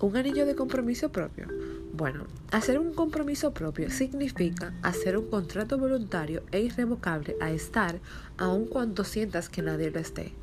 [0.00, 1.48] Un anillo de compromiso propio.
[1.92, 7.98] Bueno, hacer un compromiso propio significa hacer un contrato voluntario e irrevocable a estar
[8.36, 10.34] aun cuando sientas que nadie lo esté,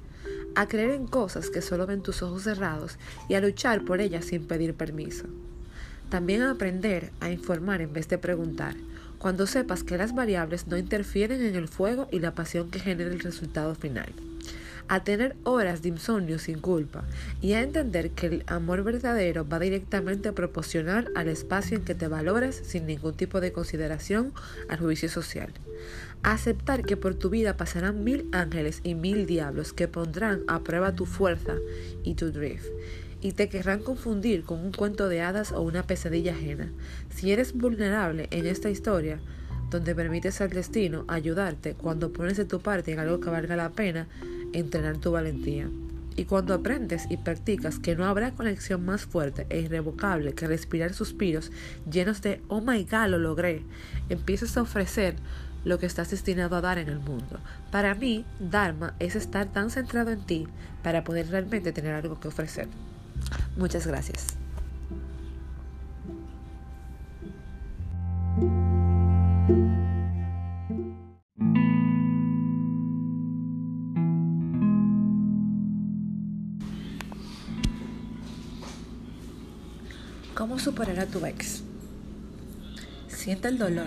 [0.56, 2.98] a creer en cosas que solo ven tus ojos cerrados
[3.30, 5.24] y a luchar por ellas sin pedir permiso.
[6.10, 8.76] También aprender a informar en vez de preguntar,
[9.20, 13.10] cuando sepas que las variables no interfieren en el fuego y la pasión que genera
[13.10, 14.12] el resultado final
[14.88, 17.04] a tener horas de insomnio sin culpa
[17.42, 22.08] y a entender que el amor verdadero va directamente proporcional al espacio en que te
[22.08, 24.34] valores sin ningún tipo de consideración
[24.70, 25.52] al juicio social.
[26.24, 30.96] aceptar que por tu vida pasarán mil ángeles y mil diablos que pondrán a prueba
[30.96, 31.54] tu fuerza
[32.04, 32.66] y tu drift
[33.22, 36.72] y te querrán confundir con un cuento de hadas o una pesadilla ajena.
[37.10, 39.20] Si eres vulnerable en esta historia,
[39.70, 43.70] donde permites al destino ayudarte cuando pones de tu parte en algo que valga la
[43.72, 44.08] pena,
[44.54, 45.70] entrenar tu valentía.
[46.18, 50.94] Y cuando aprendes y practicas que no habrá conexión más fuerte e irrevocable que respirar
[50.94, 51.52] suspiros
[51.92, 53.64] llenos de oh my god, lo logré,
[54.10, 55.16] empiezas a ofrecer
[55.66, 57.40] lo que estás destinado a dar en el mundo.
[57.72, 60.48] Para mí, Dharma es estar tan centrado en ti
[60.84, 62.68] para poder realmente tener algo que ofrecer.
[63.58, 64.45] Muchas gracias.
[80.34, 81.62] ¿Cómo superar a tu ex?
[83.08, 83.86] Siente el dolor.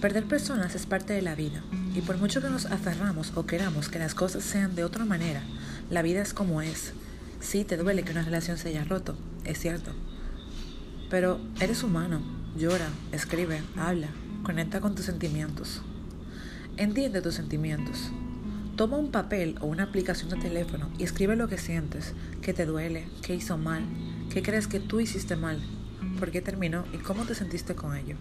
[0.00, 1.62] Perder personas es parte de la vida,
[1.94, 5.42] y por mucho que nos aferramos o queramos que las cosas sean de otra manera,
[5.88, 6.94] la vida es como es.
[7.38, 9.92] Sí, te duele que una relación se haya roto, es cierto.
[11.10, 12.20] Pero eres humano,
[12.56, 14.08] llora, escribe, habla,
[14.42, 15.82] conecta con tus sentimientos.
[16.76, 18.10] Entiende tus sentimientos.
[18.76, 22.64] Toma un papel o una aplicación de teléfono y escribe lo que sientes, que te
[22.64, 23.84] duele, que hizo mal,
[24.30, 25.60] ¿Qué crees que tú hiciste mal?
[26.20, 26.84] ¿Por qué terminó?
[26.92, 28.14] ¿Y cómo te sentiste con ello?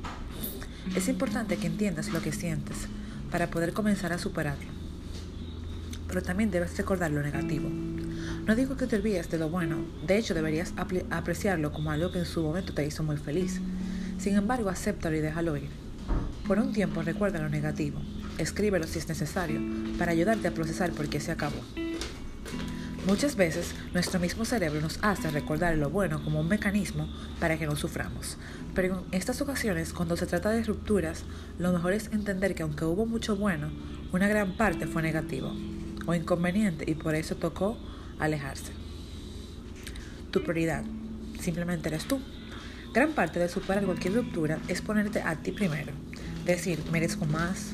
[0.96, 2.88] Es importante que entiendas lo que sientes
[3.30, 4.72] para poder comenzar a superarlo.
[6.08, 7.70] Pero también debes recordar lo negativo.
[7.70, 10.74] No digo que te olvides de lo bueno, de hecho deberías
[11.12, 13.62] apreciarlo como algo que en su momento te hizo muy feliz.
[14.18, 15.70] Sin embargo, acéptalo y déjalo ir.
[16.50, 18.02] Por un tiempo recuerda lo negativo,
[18.40, 19.62] escríbelo si es necesario,
[20.00, 21.60] para ayudarte a procesar por qué se acabó.
[23.06, 27.08] Muchas veces nuestro mismo cerebro nos hace recordar lo bueno como un mecanismo
[27.40, 28.40] para que no suframos.
[28.74, 31.24] Pero en estas ocasiones, cuando se trata de rupturas,
[31.60, 33.70] lo mejor es entender que aunque hubo mucho bueno,
[34.12, 35.54] una gran parte fue negativo
[36.08, 37.78] o inconveniente y por eso tocó
[38.18, 38.72] alejarse.
[40.32, 40.84] Tu prioridad
[41.40, 42.20] simplemente eres tú.
[42.92, 46.09] Gran parte de superar cualquier ruptura es ponerte a ti primero.
[46.52, 47.74] Decir, merezco más,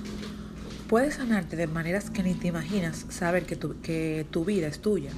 [0.88, 4.80] Puedes sanarte de maneras que ni te imaginas saber que tu, que tu vida es
[4.80, 5.10] tuya.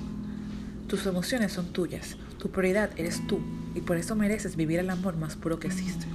[0.88, 3.42] Tus emociones son tuyas, tu prioridad eres tú
[3.76, 6.06] y por eso mereces vivir el amor más puro que existe.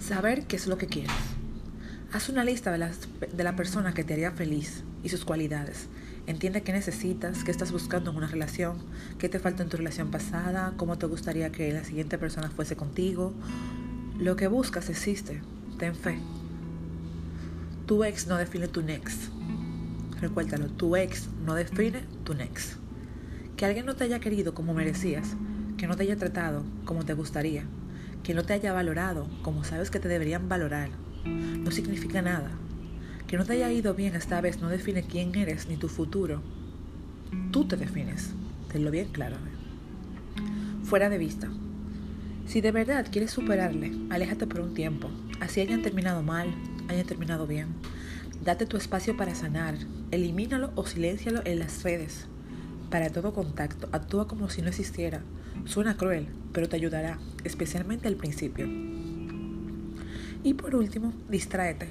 [0.00, 1.12] Saber qué es lo que quieres.
[2.12, 5.88] Haz una lista de, las, de la persona que te haría feliz y sus cualidades.
[6.26, 8.78] Entiende qué necesitas, qué estás buscando en una relación,
[9.18, 12.74] qué te falta en tu relación pasada, cómo te gustaría que la siguiente persona fuese
[12.74, 13.34] contigo.
[14.18, 15.42] Lo que buscas existe.
[15.76, 16.18] Ten fe.
[17.86, 19.30] Tu ex no define tu next.
[20.20, 22.74] Recuérdalo, tu ex no define tu next.
[23.56, 25.34] Que alguien no te haya querido como merecías,
[25.76, 27.64] que no te haya tratado como te gustaría,
[28.22, 30.90] que no te haya valorado como sabes que te deberían valorar,
[31.24, 32.52] no significa nada.
[33.26, 36.40] Que no te haya ido bien esta vez no define quién eres ni tu futuro.
[37.50, 38.30] Tú te defines.
[38.70, 39.36] Tenlo bien claro.
[40.84, 41.48] Fuera de vista.
[42.46, 45.08] Si de verdad quieres superarle, aléjate por un tiempo.
[45.40, 46.54] Así hayan terminado mal,
[46.88, 47.68] haya terminado bien.
[48.44, 49.74] Date tu espacio para sanar.
[50.10, 52.26] Elimínalo o siléncialo en las redes.
[52.90, 55.22] Para todo contacto, actúa como si no existiera.
[55.64, 58.68] Suena cruel, pero te ayudará, especialmente al principio.
[60.42, 61.88] Y por último, distráete.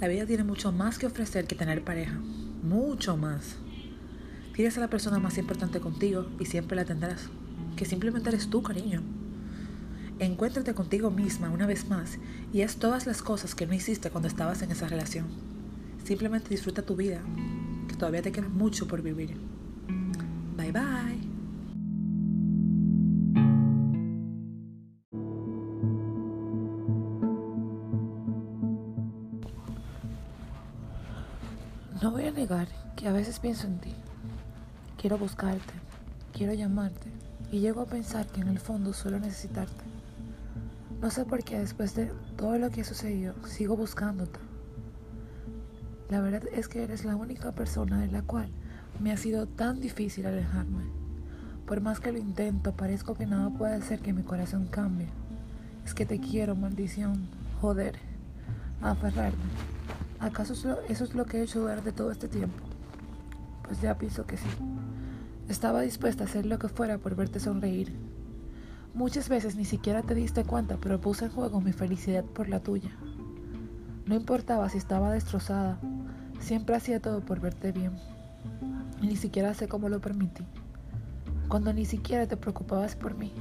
[0.00, 2.18] La vida tiene mucho más que ofrecer que tener pareja.
[2.62, 3.56] Mucho más.
[4.54, 7.28] Tienes a la persona más importante contigo y siempre la tendrás.
[7.76, 9.02] Que simplemente eres tú, cariño.
[10.20, 12.18] Encuéntrate contigo misma una vez más
[12.52, 15.26] y haz todas las cosas que no hiciste cuando estabas en esa relación.
[16.04, 17.20] Simplemente disfruta tu vida,
[17.88, 19.36] que todavía te queda mucho por vivir.
[20.56, 21.34] Bye bye.
[32.00, 33.94] No voy a negar que a veces pienso en ti.
[34.98, 35.72] Quiero buscarte,
[36.32, 37.10] quiero llamarte
[37.50, 39.83] y llego a pensar que en el fondo suelo necesitarte.
[41.04, 44.40] No sé por qué después de todo lo que ha sucedido sigo buscándote.
[46.08, 48.48] La verdad es que eres la única persona de la cual
[49.00, 50.84] me ha sido tan difícil alejarme.
[51.66, 55.08] Por más que lo intento, parezco que nada puede hacer que mi corazón cambie.
[55.84, 57.28] Es que te quiero, maldición.
[57.60, 57.98] Joder.
[58.80, 59.44] Aferrarme.
[60.20, 62.64] ¿Acaso eso es lo que he hecho durante todo este tiempo?
[63.64, 64.48] Pues ya pienso que sí.
[65.50, 68.03] Estaba dispuesta a hacer lo que fuera por verte sonreír.
[68.94, 72.60] Muchas veces ni siquiera te diste cuenta, pero puse en juego mi felicidad por la
[72.60, 72.90] tuya.
[74.06, 75.78] No importaba si estaba destrozada,
[76.40, 77.92] siempre hacía todo por verte bien.
[79.02, 80.44] Ni siquiera sé cómo lo permití
[81.48, 83.32] cuando ni siquiera te preocupabas por mí.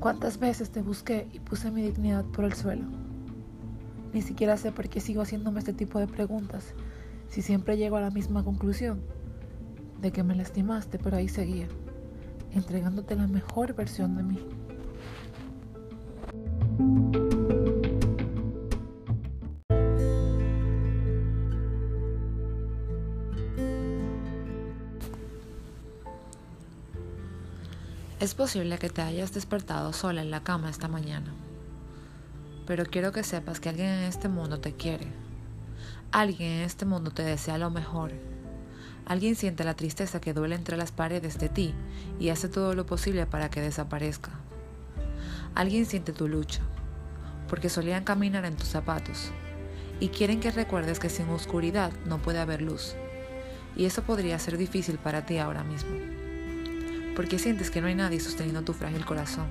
[0.00, 2.84] ¿Cuántas veces te busqué y puse mi dignidad por el suelo?
[4.12, 6.74] Ni siquiera sé por qué sigo haciéndome este tipo de preguntas,
[7.28, 9.00] si siempre llego a la misma conclusión,
[10.00, 11.66] de que me lastimaste, pero ahí seguía,
[12.54, 14.38] entregándote la mejor versión de mí.
[28.24, 31.34] Es posible que te hayas despertado sola en la cama esta mañana,
[32.66, 35.08] pero quiero que sepas que alguien en este mundo te quiere.
[36.10, 38.12] Alguien en este mundo te desea lo mejor.
[39.06, 41.74] Alguien siente la tristeza que duele entre las paredes de ti
[42.18, 44.30] y hace todo lo posible para que desaparezca.
[45.54, 46.62] Alguien siente tu lucha,
[47.48, 49.30] porque solían caminar en tus zapatos
[50.00, 52.94] y quieren que recuerdes que sin oscuridad no puede haber luz.
[53.76, 56.14] Y eso podría ser difícil para ti ahora mismo
[57.14, 59.46] porque sientes que no hay nadie sosteniendo tu frágil corazón,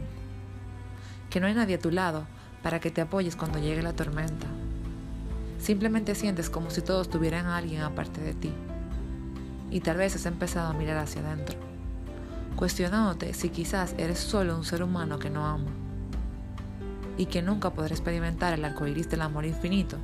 [1.30, 2.26] que no hay nadie a tu lado
[2.62, 4.48] para que te apoyes cuando llegue la tormenta.
[5.60, 8.54] Simplemente sientes como si todos tuvieran a alguien aparte de ti.
[9.74, 11.58] Y tal vez has empezado a mirar hacia adentro,
[12.56, 15.72] cuestionándote si quizás eres solo un ser humano que no ama
[17.18, 19.98] y que nunca podrá experimentar el arco iris del amor infinito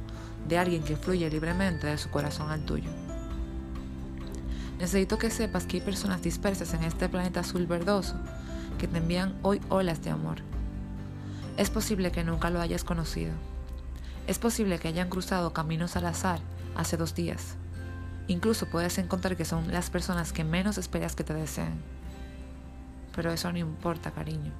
[0.47, 2.89] de alguien que fluye libremente de su corazón al tuyo.
[4.79, 8.15] Necesito que sepas que hay personas dispersas en este planeta azul verdoso
[8.79, 10.37] que te envían hoy olas de amor.
[11.57, 13.33] Es posible que nunca lo hayas conocido.
[14.25, 16.39] Es posible que hayan cruzado caminos al azar
[16.75, 17.55] hace dos días.
[18.29, 21.81] Incluso puedes encontrar que son las personas que menos esperas que te deseen.
[23.15, 24.53] Pero eso no importa, cariño.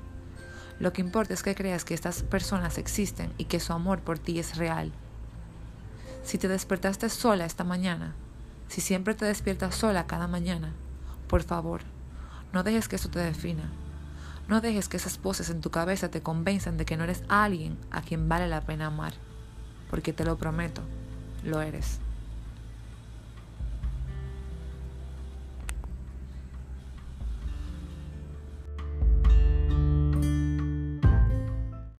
[0.80, 4.18] Lo que importa es que creas que estas personas existen y que su amor por
[4.18, 4.92] ti es real.
[6.24, 8.16] Si te despertaste sola esta mañana,
[8.70, 10.74] si siempre te despiertas sola cada mañana,
[11.28, 11.82] por favor,
[12.52, 13.70] no dejes que eso te defina.
[14.48, 17.78] No dejes que esas voces en tu cabeza te convenzan de que no eres alguien
[17.92, 19.14] a quien vale la pena amar,
[19.92, 20.82] porque te lo prometo,
[21.44, 22.00] lo eres.